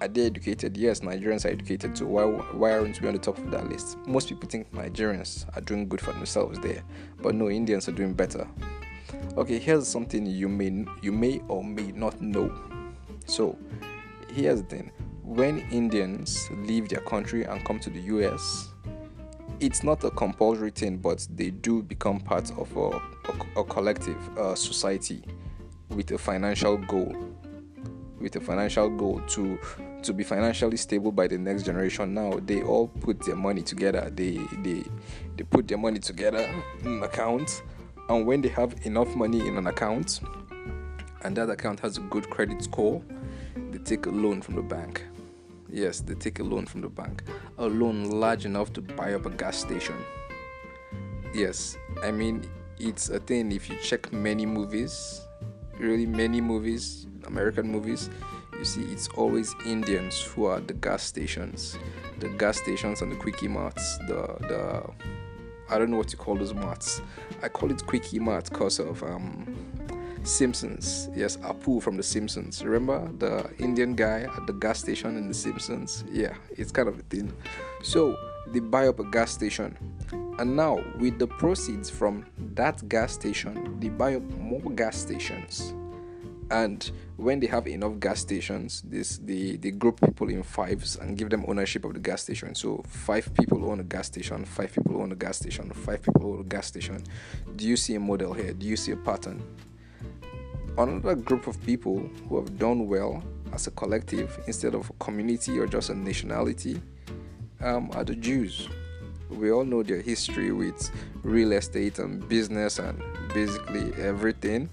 are 0.00 0.08
they 0.08 0.26
educated? 0.26 0.76
Yes, 0.76 1.00
Nigerians 1.00 1.44
are 1.44 1.48
educated 1.48 1.94
too. 1.96 2.06
Why, 2.06 2.24
why 2.24 2.72
aren't 2.72 3.00
we 3.00 3.08
on 3.08 3.14
the 3.14 3.20
top 3.20 3.38
of 3.38 3.50
that 3.50 3.68
list? 3.68 3.98
Most 4.06 4.28
people 4.28 4.48
think 4.48 4.72
Nigerians 4.72 5.46
are 5.56 5.60
doing 5.60 5.88
good 5.88 6.00
for 6.00 6.12
themselves 6.12 6.58
there, 6.60 6.82
but 7.22 7.34
no, 7.34 7.48
Indians 7.50 7.88
are 7.88 7.92
doing 7.92 8.12
better. 8.14 8.46
Okay, 9.36 9.58
here's 9.58 9.88
something 9.88 10.26
you 10.26 10.48
may 10.48 10.84
you 11.02 11.12
may 11.12 11.40
or 11.48 11.62
may 11.64 11.92
not 11.92 12.20
know. 12.20 12.52
So, 13.26 13.58
here's 14.32 14.62
the 14.62 14.68
thing: 14.68 14.92
when 15.22 15.60
Indians 15.70 16.48
leave 16.58 16.88
their 16.88 17.00
country 17.00 17.44
and 17.44 17.64
come 17.64 17.78
to 17.80 17.90
the 17.90 18.00
US, 18.00 18.68
it's 19.60 19.82
not 19.82 20.04
a 20.04 20.10
compulsory 20.10 20.70
thing, 20.70 20.98
but 20.98 21.26
they 21.34 21.50
do 21.50 21.82
become 21.82 22.20
part 22.20 22.50
of 22.58 22.76
a, 22.76 22.88
a, 22.88 23.60
a 23.60 23.64
collective 23.64 24.16
a 24.36 24.56
society 24.56 25.24
with 25.88 26.10
a 26.10 26.18
financial 26.18 26.76
goal 26.76 27.33
with 28.24 28.34
a 28.36 28.40
financial 28.40 28.88
goal 28.88 29.20
to 29.28 29.58
to 30.02 30.12
be 30.14 30.24
financially 30.24 30.78
stable 30.78 31.12
by 31.12 31.28
the 31.28 31.36
next 31.36 31.62
generation. 31.64 32.14
Now 32.14 32.40
they 32.44 32.62
all 32.62 32.88
put 32.88 33.20
their 33.24 33.36
money 33.36 33.62
together. 33.62 34.10
They 34.10 34.38
they 34.62 34.82
they 35.36 35.44
put 35.44 35.68
their 35.68 35.78
money 35.78 35.98
together 35.98 36.38
in 36.80 36.86
an 36.86 37.02
account 37.02 37.62
and 38.08 38.26
when 38.26 38.40
they 38.40 38.48
have 38.48 38.74
enough 38.86 39.14
money 39.14 39.46
in 39.46 39.56
an 39.58 39.66
account 39.66 40.20
and 41.22 41.36
that 41.36 41.50
account 41.50 41.80
has 41.80 41.98
a 41.98 42.00
good 42.00 42.28
credit 42.28 42.62
score 42.62 43.02
they 43.70 43.78
take 43.78 44.06
a 44.06 44.10
loan 44.10 44.40
from 44.40 44.56
the 44.56 44.62
bank. 44.62 45.04
Yes 45.70 46.00
they 46.00 46.14
take 46.14 46.38
a 46.38 46.44
loan 46.44 46.64
from 46.64 46.80
the 46.80 46.88
bank. 46.88 47.24
A 47.58 47.66
loan 47.66 48.10
large 48.10 48.46
enough 48.46 48.72
to 48.72 48.80
buy 48.80 49.12
up 49.12 49.26
a 49.26 49.30
gas 49.30 49.58
station. 49.58 49.96
Yes 51.34 51.76
i 52.02 52.10
mean 52.10 52.48
it's 52.78 53.10
a 53.10 53.20
thing. 53.20 53.52
If 53.52 53.68
you 53.68 53.76
check 53.82 54.12
many 54.12 54.46
movies 54.46 55.20
really 55.78 56.06
many 56.06 56.40
movies 56.40 57.06
american 57.26 57.70
movies 57.70 58.10
you 58.58 58.64
see 58.64 58.82
it's 58.82 59.08
always 59.08 59.54
Indians 59.66 60.20
who 60.22 60.46
are 60.46 60.60
the 60.60 60.74
gas 60.74 61.02
stations, 61.02 61.76
the 62.20 62.28
gas 62.28 62.58
stations 62.58 63.02
and 63.02 63.10
the 63.10 63.16
quickie 63.16 63.48
marts, 63.48 63.98
the 64.06 64.36
the 64.40 64.82
I 65.68 65.78
don't 65.78 65.90
know 65.90 65.96
what 65.96 66.12
you 66.12 66.18
call 66.18 66.36
those 66.36 66.54
marts. 66.54 67.00
I 67.42 67.48
call 67.48 67.70
it 67.70 67.84
quickie 67.86 68.18
mart 68.18 68.50
because 68.50 68.78
of 68.78 69.02
um, 69.02 69.56
Simpsons. 70.22 71.08
Yes, 71.16 71.36
Apu 71.38 71.82
from 71.82 71.96
The 71.96 72.02
Simpsons. 72.02 72.62
Remember 72.62 73.10
the 73.18 73.50
Indian 73.58 73.94
guy 73.94 74.28
at 74.36 74.46
the 74.46 74.52
gas 74.52 74.78
station 74.78 75.16
in 75.16 75.26
The 75.26 75.34
Simpsons? 75.34 76.04
Yeah, 76.12 76.34
it's 76.50 76.70
kind 76.70 76.88
of 76.88 76.98
a 76.98 77.02
thing. 77.02 77.32
So 77.82 78.16
they 78.48 78.60
buy 78.60 78.88
up 78.88 79.00
a 79.00 79.04
gas 79.04 79.32
station, 79.32 79.76
and 80.38 80.54
now 80.54 80.78
with 80.98 81.18
the 81.18 81.26
proceeds 81.26 81.88
from 81.90 82.26
that 82.54 82.86
gas 82.88 83.12
station, 83.12 83.80
they 83.80 83.88
buy 83.88 84.16
up 84.16 84.22
more 84.22 84.60
gas 84.72 84.96
stations 84.96 85.74
and 86.50 86.90
when 87.16 87.40
they 87.40 87.46
have 87.46 87.66
enough 87.66 87.98
gas 88.00 88.20
stations 88.20 88.82
this 88.86 89.18
they, 89.18 89.56
they 89.56 89.70
group 89.70 90.00
people 90.00 90.28
in 90.28 90.42
fives 90.42 90.96
and 90.96 91.16
give 91.16 91.30
them 91.30 91.44
ownership 91.48 91.84
of 91.84 91.94
the 91.94 92.00
gas 92.00 92.22
station. 92.22 92.54
So 92.54 92.82
five 92.86 93.32
people 93.34 93.64
own 93.70 93.80
a 93.80 93.84
gas 93.84 94.06
station 94.08 94.44
five 94.44 94.72
people 94.72 95.00
own 95.00 95.12
a 95.12 95.14
gas 95.14 95.38
station 95.38 95.70
five 95.70 96.02
people 96.02 96.32
own 96.32 96.40
a 96.40 96.44
gas 96.44 96.66
station. 96.66 97.02
Do 97.56 97.66
you 97.66 97.76
see 97.76 97.94
a 97.94 98.00
model 98.00 98.32
here? 98.32 98.52
Do 98.52 98.66
you 98.66 98.76
see 98.76 98.92
a 98.92 98.96
pattern? 98.96 99.42
Another 100.76 101.14
group 101.14 101.46
of 101.46 101.62
people 101.64 102.10
who 102.28 102.36
have 102.36 102.58
done 102.58 102.88
well 102.88 103.22
as 103.52 103.66
a 103.68 103.70
collective 103.70 104.38
instead 104.46 104.74
of 104.74 104.90
a 104.90 104.92
community 104.94 105.58
or 105.58 105.66
just 105.66 105.90
a 105.90 105.94
nationality 105.94 106.80
um, 107.60 107.90
are 107.92 108.04
the 108.04 108.16
jews. 108.16 108.68
We 109.30 109.52
all 109.52 109.64
know 109.64 109.82
their 109.82 110.00
history 110.00 110.52
with 110.52 110.90
real 111.22 111.52
estate 111.52 111.98
and 112.00 112.28
business 112.28 112.78
and 112.78 113.00
basically 113.32 113.92
everything 114.02 114.68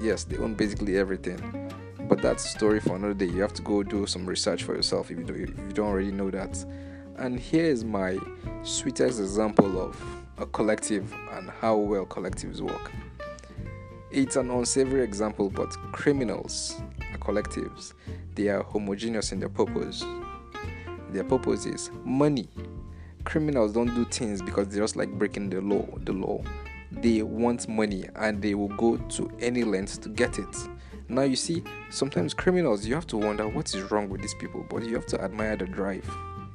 yes, 0.00 0.24
they 0.24 0.36
own 0.38 0.54
basically 0.54 0.96
everything. 0.98 1.70
But 2.08 2.22
that's 2.22 2.44
a 2.44 2.48
story 2.48 2.80
for 2.80 2.96
another 2.96 3.14
day. 3.14 3.26
You 3.26 3.40
have 3.42 3.52
to 3.54 3.62
go 3.62 3.82
do 3.82 4.06
some 4.06 4.26
research 4.26 4.64
for 4.64 4.74
yourself 4.74 5.10
if 5.10 5.18
you, 5.18 5.24
do, 5.24 5.34
if 5.34 5.48
you 5.48 5.72
don't 5.72 5.86
already 5.86 6.10
know 6.10 6.30
that. 6.30 6.64
And 7.16 7.38
here 7.38 7.64
is 7.64 7.84
my 7.84 8.18
sweetest 8.62 9.20
example 9.20 9.80
of 9.80 10.02
a 10.38 10.46
collective 10.46 11.12
and 11.32 11.50
how 11.50 11.76
well 11.76 12.06
collectives 12.06 12.60
work. 12.60 12.90
It's 14.10 14.36
an 14.36 14.50
unsavory 14.50 15.04
example, 15.04 15.50
but 15.50 15.68
criminals 15.92 16.80
are 17.12 17.18
collectives. 17.18 17.92
They 18.34 18.48
are 18.48 18.62
homogeneous 18.62 19.30
in 19.32 19.38
their 19.38 19.48
purpose. 19.48 20.04
Their 21.10 21.24
purpose 21.24 21.66
is 21.66 21.90
money. 22.04 22.48
Criminals 23.24 23.72
don't 23.72 23.94
do 23.94 24.04
things 24.06 24.40
because 24.42 24.68
they 24.68 24.78
just 24.78 24.96
like 24.96 25.10
breaking 25.12 25.50
the 25.50 25.60
law. 25.60 25.86
The 25.98 26.12
law 26.12 26.42
they 26.92 27.22
want 27.22 27.68
money 27.68 28.06
and 28.16 28.42
they 28.42 28.54
will 28.54 28.68
go 28.68 28.96
to 28.96 29.30
any 29.40 29.64
length 29.64 30.00
to 30.02 30.08
get 30.08 30.38
it. 30.38 30.56
Now, 31.08 31.22
you 31.22 31.36
see, 31.36 31.64
sometimes 31.90 32.34
criminals, 32.34 32.86
you 32.86 32.94
have 32.94 33.06
to 33.08 33.16
wonder 33.16 33.48
what 33.48 33.74
is 33.74 33.82
wrong 33.90 34.08
with 34.08 34.22
these 34.22 34.34
people, 34.34 34.64
but 34.68 34.84
you 34.84 34.94
have 34.94 35.06
to 35.06 35.20
admire 35.20 35.56
the 35.56 35.66
drive. 35.66 36.08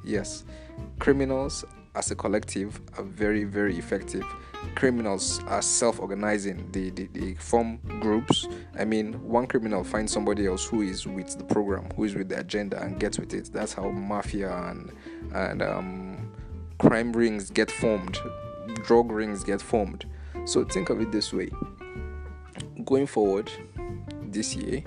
Yes, 0.04 0.44
criminals 0.98 1.64
as 1.94 2.10
a 2.10 2.14
collective 2.14 2.80
are 2.96 3.04
very, 3.04 3.44
very 3.44 3.76
effective. 3.76 4.24
Criminals 4.74 5.42
are 5.46 5.62
self 5.62 6.00
organizing, 6.00 6.68
they, 6.72 6.90
they, 6.90 7.06
they 7.06 7.34
form 7.34 7.78
groups. 8.00 8.48
I 8.78 8.84
mean, 8.84 9.14
one 9.28 9.46
criminal 9.46 9.84
finds 9.84 10.12
somebody 10.12 10.46
else 10.46 10.66
who 10.66 10.82
is 10.82 11.06
with 11.06 11.36
the 11.36 11.44
program, 11.44 11.88
who 11.94 12.04
is 12.04 12.14
with 12.14 12.28
the 12.28 12.40
agenda, 12.40 12.80
and 12.80 12.98
gets 12.98 13.18
with 13.18 13.34
it. 13.34 13.50
That's 13.52 13.72
how 13.74 13.90
mafia 13.90 14.54
and, 14.68 14.92
and 15.34 15.62
um, 15.62 16.32
crime 16.78 17.12
rings 17.12 17.50
get 17.50 17.70
formed, 17.70 18.18
drug 18.84 19.10
rings 19.10 19.44
get 19.44 19.60
formed 19.60 20.06
so 20.46 20.64
think 20.64 20.88
of 20.88 21.00
it 21.00 21.12
this 21.12 21.32
way 21.32 21.50
going 22.86 23.06
forward 23.06 23.50
this 24.22 24.54
year, 24.54 24.82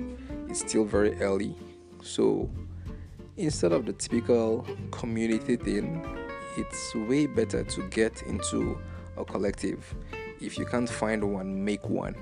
it's 0.48 0.62
still 0.62 0.86
very 0.86 1.22
early. 1.22 1.56
So 2.02 2.50
instead 3.38 3.74
of 3.74 3.86
the 3.86 3.94
typical 3.94 4.66
community 4.90 5.58
thing, 5.58 6.06
it's 6.58 6.96
way 6.96 7.28
better 7.28 7.64
to 7.64 7.90
get 7.90 8.24
into 8.24 8.80
a 9.18 9.26
collective. 9.26 9.94
If 10.42 10.58
you 10.58 10.66
can't 10.66 10.90
find 10.90 11.34
one, 11.34 11.64
make 11.64 11.88
one. 11.90 12.16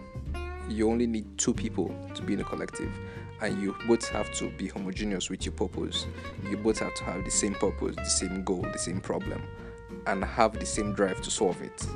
You 0.67 0.89
only 0.89 1.07
need 1.07 1.37
two 1.37 1.53
people 1.53 1.95
to 2.15 2.21
be 2.23 2.33
in 2.33 2.41
a 2.41 2.43
collective, 2.43 2.91
and 3.41 3.61
you 3.61 3.75
both 3.87 4.09
have 4.09 4.33
to 4.35 4.49
be 4.49 4.67
homogeneous 4.67 5.29
with 5.29 5.45
your 5.45 5.53
purpose. 5.53 6.07
You 6.49 6.57
both 6.57 6.79
have 6.79 6.93
to 6.95 7.03
have 7.05 7.23
the 7.23 7.31
same 7.31 7.53
purpose, 7.53 7.95
the 7.95 8.05
same 8.05 8.43
goal, 8.43 8.63
the 8.63 8.79
same 8.79 8.99
problem, 8.99 9.43
and 10.07 10.23
have 10.23 10.59
the 10.59 10.65
same 10.65 10.93
drive 10.93 11.21
to 11.21 11.31
solve 11.31 11.61
it. 11.61 11.87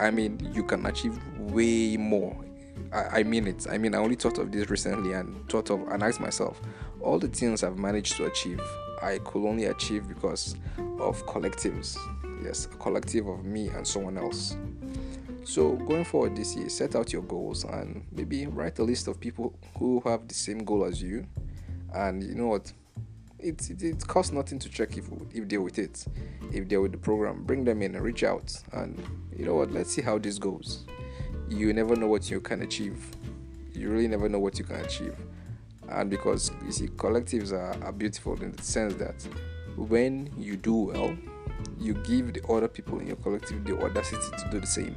I 0.00 0.10
mean, 0.10 0.50
you 0.52 0.62
can 0.62 0.86
achieve 0.86 1.18
way 1.38 1.96
more. 1.96 2.36
I, 2.92 3.20
I 3.20 3.22
mean 3.22 3.46
it. 3.46 3.66
I 3.70 3.78
mean, 3.78 3.94
I 3.94 3.98
only 3.98 4.16
thought 4.16 4.38
of 4.38 4.52
this 4.52 4.70
recently 4.70 5.12
and 5.12 5.48
thought 5.48 5.70
of 5.70 5.82
and 5.88 6.02
asked 6.02 6.20
myself, 6.20 6.60
all 7.00 7.18
the 7.18 7.28
things 7.28 7.62
I've 7.62 7.78
managed 7.78 8.16
to 8.16 8.26
achieve, 8.26 8.60
I 9.00 9.18
could 9.18 9.46
only 9.46 9.64
achieve 9.64 10.08
because 10.08 10.56
of 11.00 11.24
collectives. 11.26 11.96
Yes, 12.44 12.66
a 12.66 12.76
collective 12.76 13.26
of 13.26 13.44
me 13.44 13.68
and 13.68 13.86
someone 13.86 14.18
else. 14.18 14.56
So, 15.44 15.72
going 15.72 16.04
forward 16.04 16.36
this 16.36 16.54
year, 16.54 16.68
set 16.68 16.94
out 16.94 17.12
your 17.12 17.22
goals 17.22 17.64
and 17.64 18.04
maybe 18.12 18.46
write 18.46 18.78
a 18.78 18.84
list 18.84 19.08
of 19.08 19.18
people 19.18 19.58
who 19.76 20.00
have 20.06 20.28
the 20.28 20.34
same 20.34 20.58
goal 20.64 20.84
as 20.84 21.02
you. 21.02 21.26
And 21.94 22.22
you 22.22 22.34
know 22.34 22.46
what? 22.46 22.72
It, 23.42 23.70
it, 23.70 23.82
it 23.82 24.06
costs 24.06 24.32
nothing 24.32 24.58
to 24.60 24.68
check 24.68 24.96
if 24.96 25.08
if 25.34 25.48
they're 25.48 25.60
with 25.60 25.78
it, 25.78 26.04
if 26.52 26.68
they're 26.68 26.80
with 26.80 26.92
the 26.92 26.98
program. 26.98 27.44
Bring 27.44 27.64
them 27.64 27.82
in 27.82 27.94
and 27.94 28.04
reach 28.04 28.24
out, 28.24 28.52
and 28.72 29.02
you 29.36 29.44
know 29.44 29.54
what? 29.54 29.70
Let's 29.72 29.92
see 29.92 30.02
how 30.02 30.18
this 30.18 30.38
goes. 30.38 30.84
You 31.48 31.72
never 31.72 31.96
know 31.96 32.06
what 32.06 32.30
you 32.30 32.40
can 32.40 32.62
achieve. 32.62 33.04
You 33.74 33.90
really 33.90 34.08
never 34.08 34.28
know 34.28 34.38
what 34.38 34.58
you 34.58 34.64
can 34.64 34.76
achieve. 34.80 35.16
and 35.88 36.10
because 36.10 36.50
you 36.64 36.72
see 36.72 36.88
collectives 36.88 37.52
are, 37.52 37.76
are 37.84 37.92
beautiful 37.92 38.40
in 38.42 38.52
the 38.52 38.62
sense 38.62 38.94
that 38.94 39.26
when 39.76 40.30
you 40.38 40.56
do 40.56 40.74
well 40.74 41.16
you 41.78 41.94
give 41.94 42.32
the 42.32 42.42
other 42.48 42.68
people 42.68 42.98
in 42.98 43.06
your 43.06 43.16
collective 43.16 43.64
the 43.64 43.78
audacity 43.78 44.36
to 44.36 44.48
do 44.50 44.60
the 44.60 44.66
same 44.66 44.96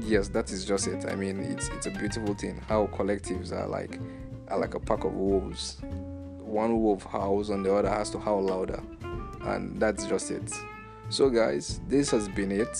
yes 0.00 0.28
that 0.28 0.50
is 0.50 0.64
just 0.64 0.86
it 0.86 1.04
i 1.06 1.14
mean 1.14 1.40
it's 1.40 1.68
it's 1.68 1.86
a 1.86 1.90
beautiful 1.90 2.34
thing 2.34 2.60
how 2.68 2.86
collectives 2.88 3.52
are 3.52 3.66
like 3.66 3.98
are 4.48 4.58
like 4.58 4.74
a 4.74 4.80
pack 4.80 5.04
of 5.04 5.12
wolves 5.14 5.78
one 6.52 6.80
wolf 6.80 7.04
howls 7.04 7.50
and 7.50 7.64
the 7.64 7.74
other 7.74 7.88
has 7.88 8.10
to 8.10 8.18
howl 8.18 8.42
louder. 8.42 8.82
And 9.42 9.80
that's 9.80 10.06
just 10.06 10.30
it. 10.30 10.52
So 11.08 11.28
guys 11.30 11.80
this 11.88 12.10
has 12.10 12.28
been 12.28 12.52
it. 12.52 12.72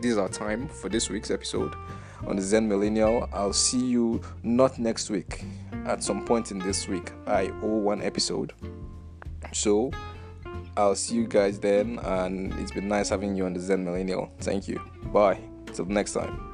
This 0.00 0.12
is 0.12 0.18
our 0.18 0.28
time 0.28 0.68
for 0.68 0.88
this 0.88 1.10
week's 1.10 1.30
episode 1.30 1.74
on 2.26 2.36
the 2.36 2.42
zen 2.42 2.68
millennial. 2.68 3.28
I'll 3.32 3.52
see 3.52 3.84
you 3.84 4.22
not 4.42 4.78
next 4.78 5.10
week. 5.10 5.44
At 5.84 6.02
some 6.02 6.24
point 6.24 6.50
in 6.50 6.58
this 6.58 6.88
week 6.88 7.12
i 7.26 7.48
owe 7.62 7.78
one 7.78 8.02
episode. 8.02 8.52
So 9.52 9.90
i'll 10.76 10.94
see 10.94 11.16
you 11.16 11.26
guys 11.26 11.58
then 11.58 11.98
and 12.04 12.52
it's 12.60 12.72
been 12.72 12.88
nice 12.88 13.08
having 13.08 13.36
you 13.36 13.46
on 13.46 13.52
the 13.52 13.60
zen 13.60 13.84
millennial. 13.84 14.30
Thank 14.40 14.68
you. 14.68 14.80
Bye. 15.12 15.40
Till 15.74 15.84
next 15.84 16.14
time 16.14 16.47